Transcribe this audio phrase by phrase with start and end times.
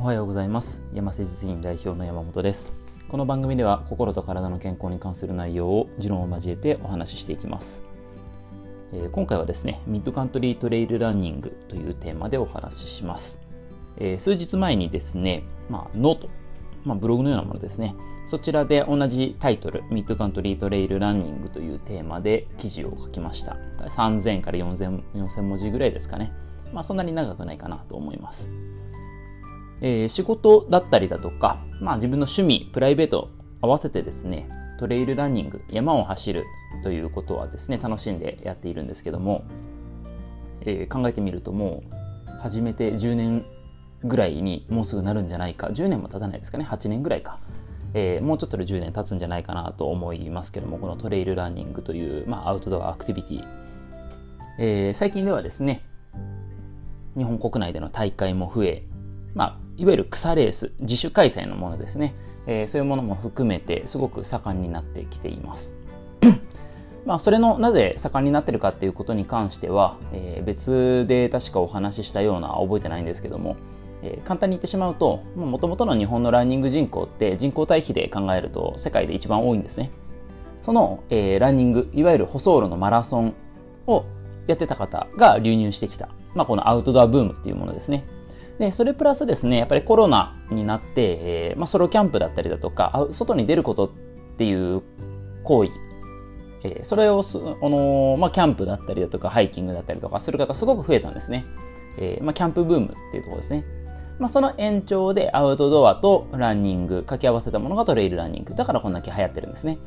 [0.00, 0.82] おはようございます。
[0.94, 2.72] 山瀬実院代表の山本です。
[3.10, 7.82] この番組では心と体の健康に関する内容を持論を交えてお話ししていきます、
[8.94, 13.40] えー今回はですねミッドカントリートレイルランニングというテーマでお話しします、
[13.98, 16.30] えー数日前にですね、まあ、ノート、
[16.86, 17.94] まあ、ブログのようなものですね。
[18.24, 23.58] そちらで同じタイトルミッドカントリートレイルランニングというテーマで記事を書きました。
[23.76, 26.32] 3000から4000 4000文字ぐらいですかね。
[26.72, 28.48] まあそんなに長くないかなと思います。
[29.80, 33.30] えー仕事だったりだとか、まあ、自分の趣味、プライベート
[33.60, 36.44] 合わせてですね、トレイルランニング、山を走る
[36.82, 39.44] ということはですね、楽しんでやっているんですけども、
[40.62, 41.82] えー考えてみるとも
[42.28, 43.44] う始めて10年
[44.04, 47.38] ぐらいにもうすぐなるんじゃないか、10年も経たないですかね、8年ぐらいか。
[47.92, 53.44] えーもうちょっとで10年経つんじゃないかなと思いますけども、このトレイルランニングという、まあ、アウトドアアクティビティ、
[54.58, 55.82] えー最近ではですね、
[57.16, 58.84] 日本国内での大会も増え、
[59.34, 62.14] まあ、いわゆる草レース、自主開催のものですね、
[62.46, 65.74] えーそういうものも含めてすごく盛んになってきています。
[67.06, 73.56] まあ、それのなぜ盛んになってるかっていうことに関しては、えー別で確かお話ししたような覚えてないんですけども、
[74.02, 79.90] えー簡単に言ってしまうともともとの日本のランニング人口って人口対比で考えると世界で一番多いんですね。
[80.60, 83.34] その、えーランニングいわゆる舗装路のマラソン
[83.86, 84.04] を
[84.46, 88.04] やってた方が流入してきた、まあ、このアウトドアブームっていうものですね。
[88.60, 93.90] でそれプラスですねやっぱりコロナになって、えーまあ、ソロキャンプだったりだとか外に出ることっ
[94.36, 94.82] ていう
[95.42, 95.70] 行為
[96.62, 101.44] えーそれをす、あのーまあ、キャンプだったりだとか、ハイキングだったりとかする方すごく増えたんですね。
[101.98, 103.64] えまあ、キャンプブームっていうところですね。
[104.18, 108.54] まあ、その延長でアウトドアとランニング、掛け合わせたものがトレイルランニング。
[108.54, 109.78] だからこんだけ流行ってるんですね。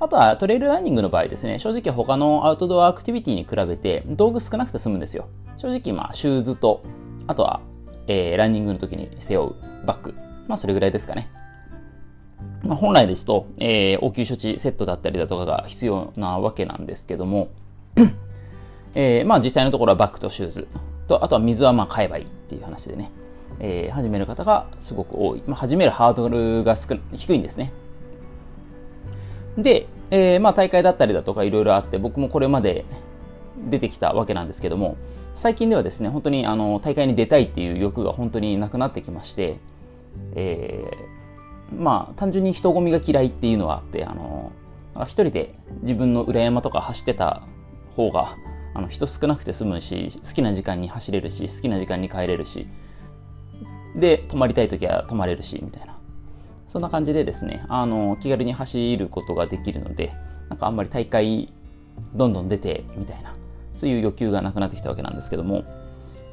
[0.00, 5.28] あとはトレイルランニングの場合ですね、正直他のアウトドアアクティビティに比べて道具少なくて済むんですよ。
[5.56, 6.82] 正直まあシューズと、
[7.28, 7.60] あとは、
[8.06, 9.54] えーランニングの時に背負う
[9.86, 10.14] バッグ。
[10.48, 11.28] まあそれぐらいですかね。
[12.62, 17.48] まあ、本来ですと、えー応急処置セットだったりだとかが必要なわけなんですけども、
[18.94, 20.68] えーまあ実際のところはバッグとシューズ
[21.08, 23.10] と、あとは水はまあ買えばいいっていう話でね、
[23.60, 25.42] えー始める方がすごく多い。
[25.46, 27.72] まあ、始めるハードルが少低いんですね。
[29.56, 32.84] で、えーまあ大会だったりだとかいろいろあって、僕もこれまで
[33.68, 34.96] 出てきたわけなんですけども、
[35.36, 39.58] 最近ではですね、本当にあの大会に出たいっていう欲が本当になくなってきまして、
[40.34, 41.16] えー
[41.72, 44.52] まあ単純に人混みが嫌いっていうのはあって、あの、
[45.02, 47.42] 一人で自分の裏山とか走ってた
[47.96, 48.36] 方が、
[48.74, 52.68] あの人少なくて済むし、好きな時間に走れるし、好きな時間に帰れるし、
[53.96, 55.96] で、泊まりたい時は泊まれるし、みたいな。
[56.68, 60.12] そんな感じでですね、あの、気軽に走ることができるので、
[60.48, 61.52] なんかあんまり大会
[62.14, 63.34] どんどん出て、みたいな、
[63.76, 65.64] そういう欲求がなくなってきたわけなんですけども、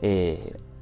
[0.02, 0.74] えー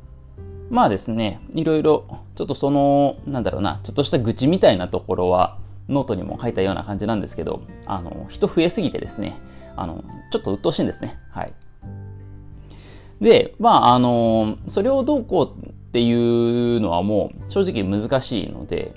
[0.71, 2.05] まあですね、いろいろ、
[2.35, 5.57] ちょっとその、なんだろうな、ちょっとした愚痴みたいなところは、
[5.89, 9.35] ノートにも書いたような感じなんですけど、あの、人増えすぎてですね、
[9.75, 11.19] あの、ちょっと鬱陶しいんですね。
[11.29, 11.53] はい。
[13.19, 18.95] で、まあ、あの、それをどうこうっていうのはもう、正直難しいので、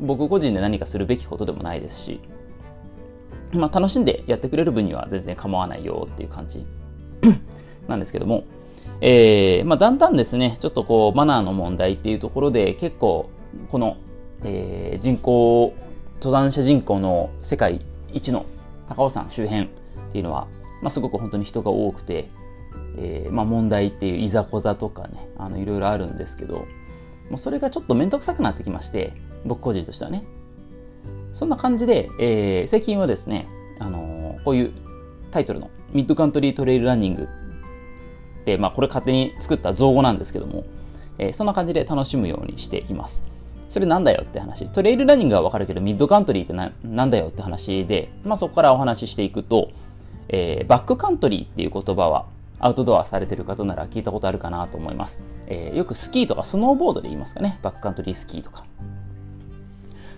[0.00, 2.20] 僕個人で何かするべきことでもないですし、
[3.54, 6.66] まあ、楽しんでやってくれる分には全然構わないよっていう感じ
[7.88, 8.44] なんですけども、
[9.00, 13.30] えーまあ、だんだんですね、ちょっとこう、マナーの問題っていうところで、結構、
[13.70, 13.96] この、
[14.44, 15.74] えー人口、
[16.20, 17.80] 登山者人口の世界
[18.12, 18.44] 一の
[18.88, 19.68] 高尾山周辺っ
[20.12, 20.48] ていうのは、
[20.82, 22.28] まあ、すごく本当に人が多くて、
[22.96, 26.66] えーまあ、問題っていういざこざとかね、あの、いろいろあるんですけど、
[27.30, 29.12] もうそれがちょっと面倒くさくなってきまして、
[29.44, 30.24] 僕個人としてはね。
[31.32, 33.46] そんな感じで、えー最近はですね、
[33.78, 34.72] あのーこういう
[35.30, 37.28] タイトルのミッドカントリートレイルランニング
[38.44, 40.64] で、まあ、これ勝手に作った造語なんですけども、
[41.18, 43.22] えーそんな感じで楽しむようにしています。
[43.68, 44.72] それなんだよって話。
[44.72, 49.70] トレイルランニングはわかるけど、ミッドカントリーってななんだよって話で、まあ、そこからお話ししていくと、
[50.28, 52.26] えーバックカントリーっていう言葉は、
[52.60, 55.22] アウトドアされてる方なら聞いたことあるかなと思います。
[55.46, 57.58] えーよくスキーとかスノーボードで言いますかね。
[57.62, 58.64] バックカントリースキーとか。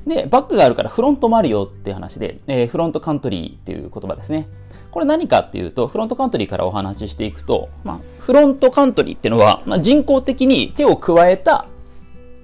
[0.06, 4.48] で、バックがあるからフロントもあるよって話で、えーフロントカントリーっていう言葉ですね。
[4.90, 11.66] これ何かっていうと、フロントカントリーからお話ししていくと、まあ、フロントカントリーっていうのは、まあ、人工的に手を加えた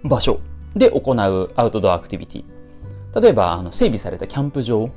[0.04, 0.40] 場所
[0.74, 3.20] で行うアウトドアアクティビティ。
[3.20, 4.90] 例えば、あの整備されたキャンプ場、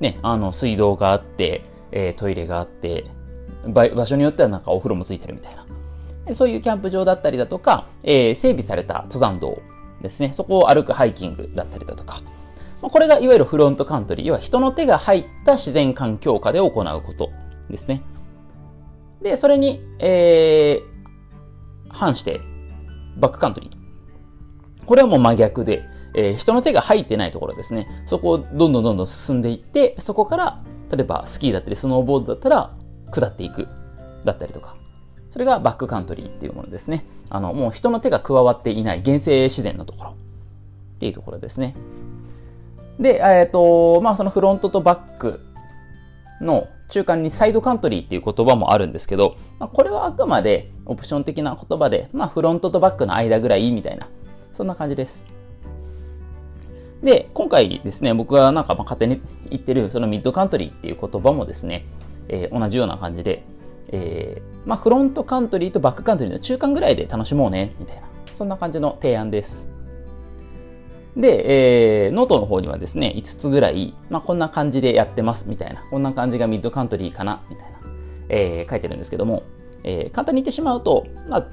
[0.00, 1.62] ね、あの水道があって、
[1.92, 3.06] えートイレがあって、
[3.66, 5.56] 場所によってはなんかお風呂もついてるみたい
[6.26, 6.34] な。
[6.34, 9.62] そういうキャンプ場だったりだとか、えー整備された登山道
[10.02, 10.32] ですね。
[10.32, 12.22] そこを歩くハイキングだったりだとか。
[12.82, 14.26] これがいわゆるフロントカントリー。
[14.26, 17.30] 要は人の手が入った自然環境下で行うこと
[17.68, 18.02] ですね。
[19.22, 22.40] で、それに、えー、反して、
[23.16, 24.84] バックカントリー。
[24.86, 25.84] これはもう真逆で、
[26.14, 27.86] えー、人の手が入ってないところですね。
[28.06, 32.74] そこをどんどんどんどん進んでいって、そこから、例えばスキーだったりスノーボードだったら
[33.12, 33.68] 下っていく
[34.24, 34.74] だったりとか。
[35.30, 37.04] それがバックカントリーっていうものですね。
[37.28, 41.76] あの、もう人の手が加わっていない原生自然のところっていうところですね。
[43.00, 45.40] で、えっ、ー、と、まあそのフロントとバック
[46.40, 54.08] の中間にサイドカントリーっていう言葉もあるんですけど、まあ、これはあくまでオプション的な言葉で、まあフロントとバックの間ぐらいみたいな、
[54.52, 55.24] そんな感じです。
[57.02, 61.86] で、今回ですね、僕がなんかまあ勝手に言ってるそのミッドカントリーっていう言葉もですね、
[62.28, 63.42] えー、同じような感じで、
[63.88, 68.02] えー、まあフロントカントリーとバックカントリーの中間ぐらいで楽しもうね、みたいな、
[68.34, 69.70] そんな感じの提案です。
[71.16, 77.78] で、えー、ノートの方にはですね、5つぐらい、まあこんな感じでやってます、みたいな、こんな感じがミッドカントリーかな、みたいな、
[78.28, 79.42] えー、書いてるんですけども、
[79.82, 81.46] えー、簡単に言ってしまうと、まあ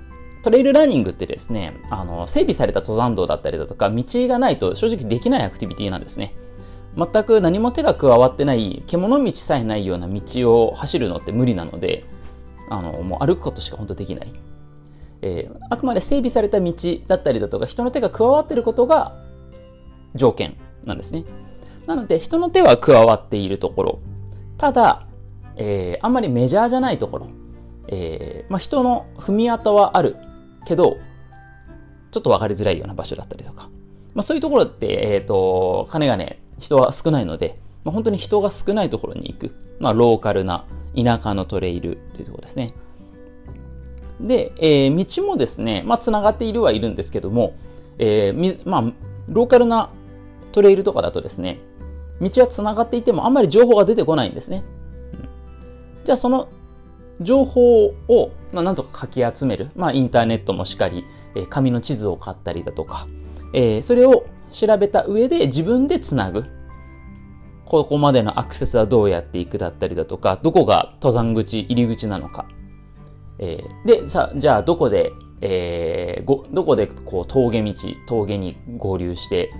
[0.43, 6.35] トレイルランニングってですね、あの、整備された登山道だったりだとか、道がないと正直できないアクティビティなんですね。
[6.95, 10.21] 全く何も手が加わってない、獣道さえないような道
[10.67, 12.05] を走るのって無理なので、
[12.69, 14.31] あの、もう歩くことしか本当できない。
[15.21, 16.73] えー、あくまで整備された道
[17.07, 19.15] だったりだとか、人の手が加わってることが
[20.17, 21.23] 条件なんですね。
[21.85, 23.99] なので、人の手は加わっているところ。
[24.57, 25.07] ただ、
[25.55, 27.27] えー、あんまりメジャーじゃないところ。
[27.87, 30.15] えー、まあ、人の踏み跡はある
[30.65, 30.97] けど、
[32.11, 33.69] ちょっと分かりづらいような場所だったりとか。
[34.13, 39.55] まあそういうところって、えっ、ー、と、金がね、人は少ないので、まあ、本当に人が少ないところに行く。
[39.79, 40.65] まあローカルな
[40.95, 42.73] 田舎のトレイルというところですね。
[44.19, 47.55] で、えー、道もですね、まあ繋がっているはいるんですけども、
[47.99, 48.83] えー、まあ、
[49.29, 49.91] ローカルな
[50.57, 51.59] トレイルとかだとですね、
[52.19, 54.63] 道は繋がっていてもあんまり情報が出てこないんですね。
[55.13, 55.29] うん、
[56.03, 56.49] じゃあその
[57.21, 59.69] 情報を、まあ、なんとかかき集める。
[59.75, 61.05] まあ、インターネットもしっかり、
[61.35, 63.05] えー、紙の地図を買ったりだとか、
[63.53, 66.43] えー、それを調べた上で自分でつなぐ。
[67.65, 72.47] ここまでのアクセスはどうやっていくだったりだとか、どこが登山口、入り口なのか。
[73.37, 75.11] えー、で、さ、じゃあどこで、
[75.41, 77.73] えー、ご、どこでこう峠道、
[78.07, 79.51] 峠に合流して、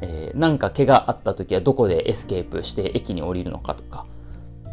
[0.00, 4.06] えー、なんか怪我があった時はどこでエスケープして駅に降りるのかとか、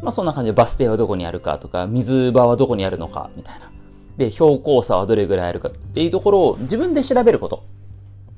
[0.01, 3.71] まあそんな感じでバス停はどこにあるかとか、水場はどこにあるのかみたいな。
[4.17, 7.63] で、標高差はどれぐらいあるかっていうところを自分で調べること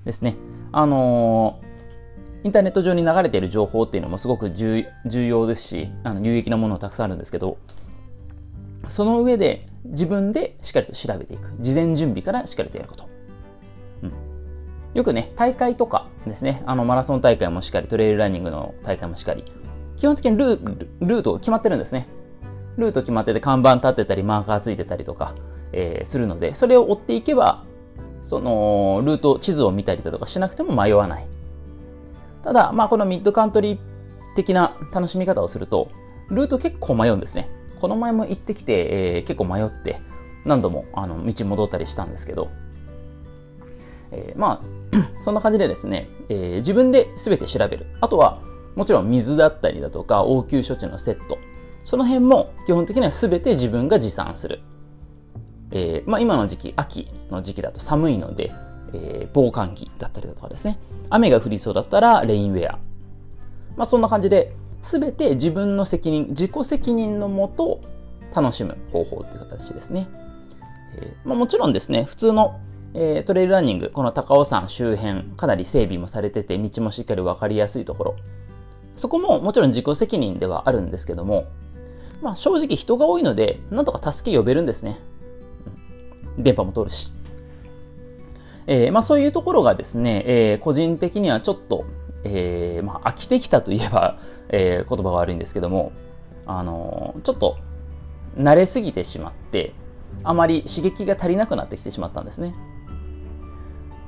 [0.05, 0.35] ですね。
[0.71, 7.57] あのー、インターネット上に流れている情報っていうのもすごく重要ですし、あの有益なものたくさんあるんですけど、
[8.87, 11.53] その上で自分でしっかりと調べていく。
[11.59, 13.09] 事前準備からしっかりとやること。
[14.99, 19.45] よくね、大会とかですね、あのマラソン大会もしっかり、トレイルランニングの大会もしっかり、
[19.95, 20.57] 基本的にル
[20.99, 22.09] ルートが決まってるんですね。
[22.75, 25.35] ルート決まってて看板立ってたりマーカーついてたりとか、
[25.71, 27.63] えー、するので、それを追っていけば、
[28.21, 31.27] そのルート、地図を見たりだとかしなくても迷わない。
[32.43, 33.79] ただ、まあこのミッドカントリー
[34.35, 35.87] 的な楽しみ方をすると、
[36.27, 37.49] ルート結構迷うんですね。
[37.79, 40.01] この前も行ってきて、えー、結構迷って、
[40.43, 42.49] 何度もあの道戻ったりしたんですけど、
[44.11, 44.91] えー、まあ、
[45.21, 47.85] そんな感じでですね、えー、自分で全て調べる。
[48.01, 48.39] あとは、
[48.75, 51.37] もちろん水だったりだとか応急処置のセット。
[51.83, 54.61] その辺も基本的には全て自分が持参する。
[55.71, 58.51] えー、まあ今の時期、秋の時期だと寒いので、
[58.93, 60.79] えー、防寒着だったりだとかですね。
[61.09, 62.79] 雨が降りそうだったらレインウェア。
[63.75, 67.81] まあそんな感じで、全て自分の責任、自己責任のもと
[68.33, 70.07] 楽しむ方法という形ですね。
[70.95, 72.59] えー、まあ、もちろんですね、普通の、
[72.93, 78.15] えー、トレイルランニング、この高尾山周辺、かなり整備もされてて、道もしっかりわかりやすいところ、
[78.95, 81.45] そこももちろん自己責任ではあるんですけども、
[82.21, 84.99] まあ正直人が多いので、なんとか助け呼べるんですね。
[86.37, 87.11] 電波も通るし。
[88.67, 91.85] えー、まあそういうところがですね、えー、個人的にはちょっと、
[92.23, 94.19] えー、まあ飽きてきたといえば、
[94.49, 95.91] えー、言葉が悪いんですけども、
[96.45, 97.57] あのー、ちょっと
[98.37, 99.73] 慣れすぎてしまって、
[100.23, 102.53] あまり刺激が足りなくなってきてしまったんですね。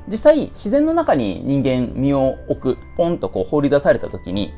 [0.08, 4.54] 実際、自然の中に人間身を置く、ポンとこう放り出された時に、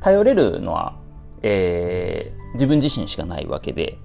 [0.00, 0.96] 頼れるのは、
[1.42, 3.98] えー、自分自身しかないわけで、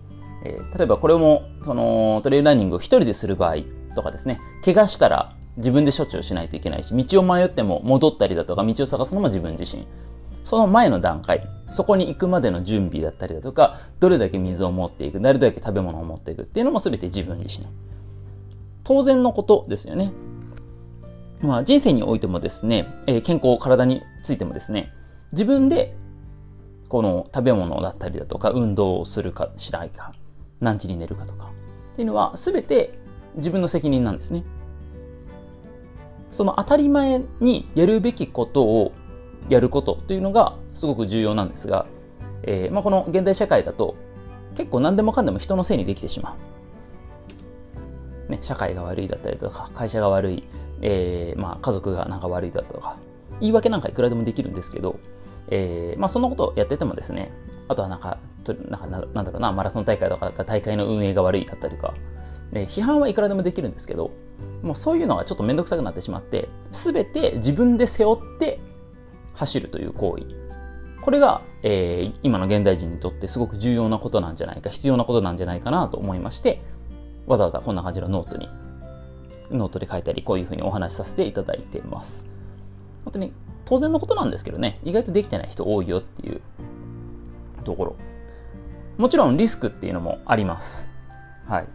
[0.44, 3.58] えー、例えばこれも、その、トレイルランニングを一人でする場合
[3.96, 9.88] とかですね、怪我したら自分で処置をしないといけないし、道を迷っても戻ったりだとか、道を探すのも自分自身。
[10.44, 17.68] その前の段階、そこに行くまでの準備だったりだとか、どれだけ水を持っていく、どれだけ食べ物を持っていくっていうのも全て自分自身。
[18.84, 20.12] 当然のことですよね。
[21.42, 24.92] まあ人生においてもですね、えー、健康、体についてもですね、
[25.32, 25.96] 自分で
[26.90, 30.14] この食べ物だったりだとか運動をするかしないか
[30.60, 31.52] 何時に寝るかとか
[31.94, 32.98] っていうのは全て
[33.36, 34.44] 自分の責任なんですね。
[36.32, 38.92] その当たり前にやるべきことを
[39.50, 41.88] やることというのがすごく重要なんですが、
[42.44, 43.96] えーまあ、この現代社会だと
[44.56, 46.36] 結構何でもかんでも人のせいにできてしま
[48.28, 48.32] う。
[48.32, 50.44] ね、社会が悪いだったりとか、会社が悪い、
[50.82, 52.98] えーまあ、家族がなんか悪いだとか、
[53.40, 55.00] 言い訳なんかいくらでもできるんですけど、
[55.50, 57.32] えーまあ、そんなことをやっててもですね、
[57.68, 61.94] あとはなんか、となんかなんだろうな、マラソン大会とかだったら大会の運営が悪いだったりとか、
[62.54, 64.12] え、批判はいくらでもできるんですけど、
[64.62, 68.60] もうそういうのがちょっとめんどくさくなってしまって、すべて自分で背負って
[69.34, 70.26] 走るという行為。
[71.02, 76.62] これが、えー、今の現代人にとってすごく重要なことなんじゃないか、必要なことなんじゃないかなと思いまして、
[77.26, 78.50] わざわざこんな感じのノートに、
[79.52, 82.28] ノートで書いたり、こういうふうにお話しさせていただいてます。
[83.06, 83.34] 本当に
[83.66, 86.42] 当然のことなんですけどね、意外とできてない人多いよっていう
[87.64, 87.96] ところ。
[88.98, 90.90] もちろんリスクっていうのもあります。
[91.48, 91.68] はい。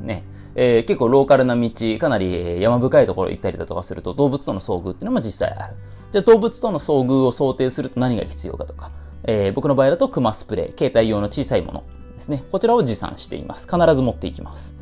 [0.00, 0.24] ね。
[0.54, 5.74] えー、結構ローカルな道、かなり山深いところ行ったりだとかすると動物との遭遇っていうのも実際ある。
[6.12, 8.90] じゃあ動物との遭遇を想定すると何が必要かとか、
[9.24, 12.44] えー、僕の場合だとクマスプレー、携帯用の小さいものですね。
[12.52, 13.66] こちらを持参しています。
[13.66, 14.81] 必ず持っていきます。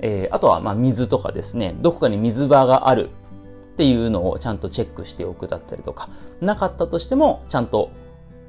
[0.00, 1.74] えー、あとは、まあ、水とかですね。
[1.80, 6.08] どこかに水場があるっていうのをちゃんとチェックしておくだったりとか、
[6.40, 7.90] なかったとしても、ちゃんと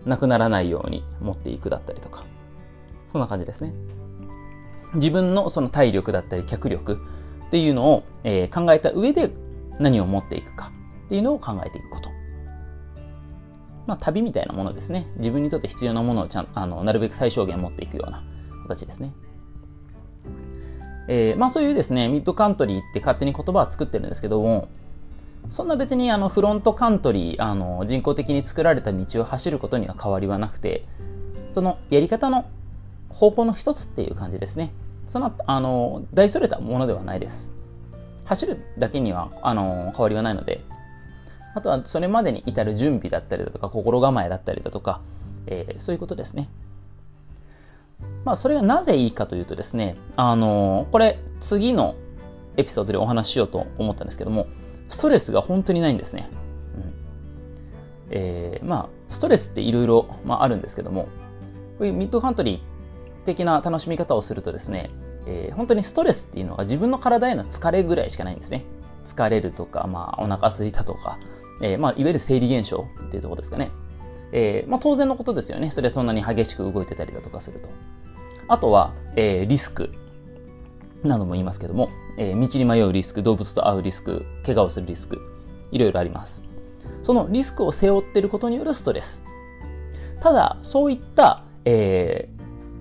[0.06, 2.26] なくならないように持っていくだったりとか。
[3.12, 3.74] そんな感じですね。
[4.94, 7.00] 自分のその体力だったり脚力
[7.48, 9.32] っていうのを、えー、考えた上で
[9.80, 10.72] 何を持っていくか
[11.06, 12.10] っていうのを考えていくこと。
[13.88, 15.08] まあ、旅みたいなものですね。
[15.18, 18.24] 自分にとって必要なものをちゃんあのなるべく最小限持っていくような
[18.64, 19.14] 形ですね。
[21.08, 24.68] えー、まあそういうですね、ミッドカントリーって勝手に言葉は作ってるんですけども、
[25.50, 30.86] そんな別にあのフロントカントリー、あの人工的に作られた道を走ることには変わりはなくて、
[31.54, 32.46] そのやり方の
[33.10, 34.72] 方法の一つっていう感じですね。
[35.08, 37.52] その、あの、大それたものではないです。
[38.26, 40.62] 走るだけには、あの、変わりはないので、
[41.54, 45.02] あとはそれまでに至る準備だったりだとか、心構えだったりだとか、
[45.48, 46.48] えー、そういうことですね。
[48.26, 51.96] まあ、それがなぜいいかというとですね、あの、これ、次の
[52.58, 54.48] エピソードでお話ししようと思ったんですけども、
[54.90, 56.30] ストレスが本当にないんですね。
[56.76, 56.94] うん
[58.12, 61.04] えー、まあ、ストレスっていろいろあるんですけども、
[61.78, 64.92] こういうミッドカントリー的な楽しみ方をするとですね、
[65.26, 68.66] えー、本当にストレスっていうのが自分の体への疲れぐらいしかないんですね。
[69.06, 71.18] 疲れるとか、まあ、お腹空いたとか、
[71.62, 73.72] えー、まあ、いわゆる生理現象っていうところですかね。
[74.32, 75.72] えー、まあ、当然のことですよね。
[75.72, 77.70] それはそんなに激しく動いてたりだとかすると。
[78.48, 79.94] あとは、えー、リスク
[81.04, 85.22] なども言いますけども、えー、道に迷うリスク、動物と会うリスク、怪我をするリスク、
[85.72, 86.44] いろいろあります。
[87.02, 89.24] そのリスクを背負っていることによるストレス。
[90.22, 92.30] ただ、そういった、え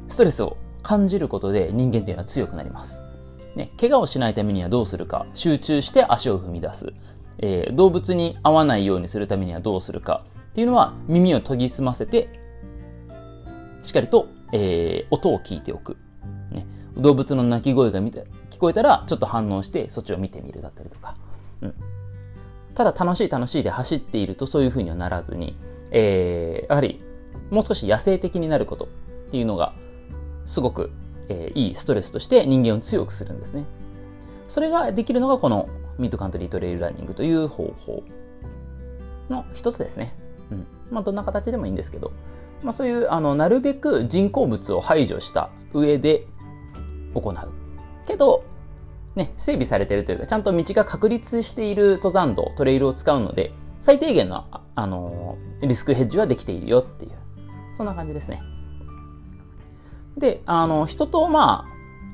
[0.09, 3.01] ー、ストレスを感じることで人間っていうのは強くなります。
[3.57, 6.93] ね、怪我をしないためにはどうするか、集中して足を踏み出す。
[7.39, 12.29] えー、動物に合わないようにするためにはどうするかっていうのは耳を研ぎ澄ませて、
[13.83, 15.97] しっかりと、えー、音を聞いておく。
[16.51, 16.67] ね、
[16.97, 21.15] 動物の鳴き声が聞こえたらちょっと反応してそっちを見てみるだったりとか。
[21.63, 21.75] うん、
[22.75, 25.57] ただ楽しい楽しいで走っているとそういうふうにはならずに、
[25.91, 27.03] えー、やはり
[27.51, 29.75] もう少し野生的になることっていうのが
[30.47, 30.91] すごく、
[31.29, 33.67] えー、いいストレスとして人間を強くするんですね。
[34.49, 38.03] それができるのがこのミッドカントリートレイルランニングという方法
[39.29, 40.17] の一つですね。
[40.51, 40.67] うん。
[40.91, 42.13] まあ、どんな形でもいいんですけど、
[42.63, 46.27] まあ、そういう、あの、なるべく人工物を排除した上で
[47.15, 47.35] 行う。
[48.07, 48.45] けど、
[49.17, 57.13] ね、整備されてるというか、ちゃんと道が確立している登山道、トレイルを使うので、最低限の、あの、リスクヘッジはできているよっていう、
[57.75, 58.43] そんな感じですね。
[60.17, 61.67] で、あの、人とま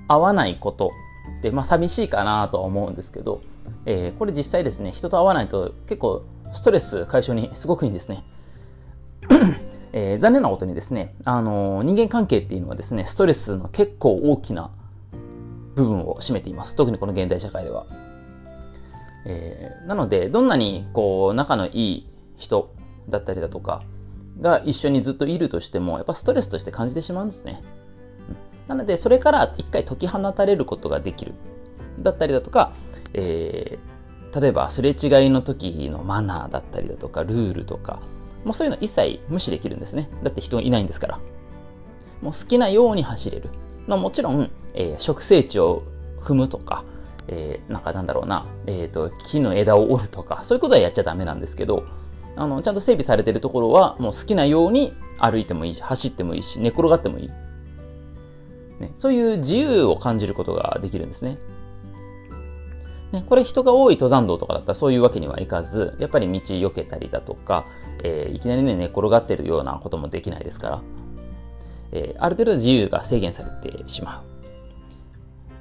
[0.08, 0.92] あ、会わないこと
[1.38, 3.40] って、まあ、寂しいかなとは思うんですけど、
[3.84, 6.22] えー、これ実際ですね、人と会わないと結構
[6.56, 8.24] ストレス解消にすごくいいんですね。
[9.92, 14.70] えー、残念なことにですね、あの人間関係っていうのはですね、ストレスの結構大きな
[15.74, 16.74] 部分を占めています。
[16.74, 17.86] 特にこの現代社会では。
[19.26, 22.72] えー、なので、どんなにこう仲のいい人
[23.08, 23.82] だったりだとか
[24.40, 27.62] が一緒にずっといるとしても、やっぱストレスとして感じてしまうんですね。
[28.68, 31.32] なので、それから一回解き放たれることができる。
[31.98, 32.72] だったりだとか、
[33.14, 33.95] えー、
[34.38, 34.92] 例えばすれ違
[35.26, 38.00] いの時のマナーだったりだとか、ルールとか、
[38.44, 40.10] もうそういうの一切無視できるんですね。
[40.22, 41.18] だって人いないんですから。
[42.22, 43.48] もう好きなように走れる。
[43.86, 45.84] まあ、もちろん、えー、植生地を
[46.20, 46.84] 踏むとか、
[47.28, 51.84] えー、なんかなんだろうな、えっ、ー、と、木の枝を折るとか、そういうことはやっちゃダメなんですけど、
[52.36, 57.28] あの、ちゃんと整備されてるところは、もう好きなように歩いてもいいし、走ってもいいし、寝転がってもいい。
[58.80, 61.38] ね、そういう自由を感じることができるんですね。
[63.16, 67.64] ね、これ人が多い登山道とかだったらそういうわけにはいかず、やっぱり道避けたりだとか、
[68.02, 70.82] えー、いきなりね、寝転がってるようなこともできないですから、
[71.92, 74.22] えー、ある程度自由が制限されてしまう。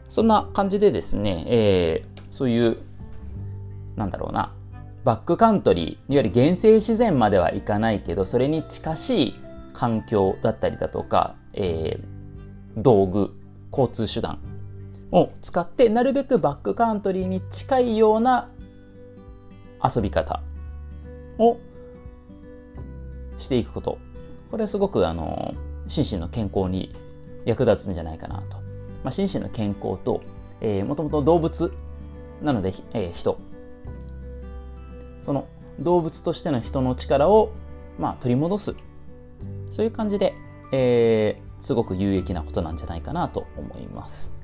[0.10, 2.78] そんな感じでですね、えー、そういう、
[3.96, 4.54] なんだろうな、
[5.06, 9.36] バックカントリー、いわゆる原生自然まではいかないけど、それに近しい
[9.72, 13.34] 環境だったりだとか、えー、道具、
[13.72, 14.40] 交通手段
[15.12, 18.50] を使って、なるべくバックカントリーに近いような
[19.84, 20.42] 遊び方
[21.38, 21.58] を
[23.38, 23.98] していくこと。
[24.52, 25.54] これはすごく、あの、
[25.88, 26.96] 心身の健康に
[27.46, 28.58] 役立つんじゃないかなと。
[29.04, 30.22] まあ、心身の健康と、
[30.62, 31.72] えー、もともと動物
[32.42, 33.38] なので、えー、人。
[35.22, 35.48] その
[35.80, 37.52] 動物としての人の力を、
[38.00, 38.76] まあ、取り戻す。
[39.72, 40.34] そういう感じで、
[40.72, 44.35] えー、すごく有益なことなんじゃないかなと思います。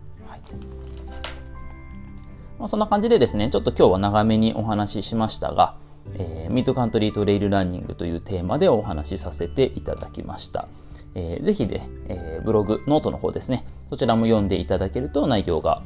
[2.60, 5.76] まあ、そんな感じでですね、ちょっと今日は長めにお話ししましたが、
[6.16, 10.68] えー、ミッドカントリートレイルランニングというテーマでお話しさせていただきました。
[11.16, 15.82] えー、ぜひね、えー、ブログ、ノートの方ですね、そちらも読んでいただけると内容が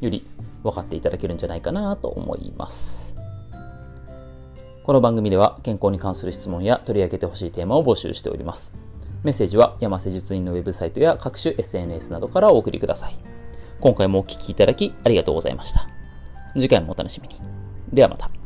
[0.00, 0.26] より
[0.62, 3.14] 分かっていただけるんじゃないかなと思います。
[4.84, 8.74] この番組では健康に関する質問や取り上げてほしいテーマを募集しております。
[9.22, 13.29] メッセージは山瀬術院のウェブサイトや各種 SNS などからお送りください。
[13.80, 15.88] 今回もお聴きいただきありがとうございました。
[16.54, 17.36] 次回もお楽しみに。
[17.92, 18.39] ではまた。